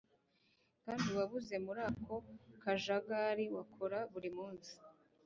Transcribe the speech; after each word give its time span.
kandi 0.83 1.07
wabuze 1.17 1.53
muri 1.65 1.81
ako 1.89 2.13
kajagari 2.61 3.45
wakora 3.55 3.99
buri 4.11 4.29
munsi 4.37 4.71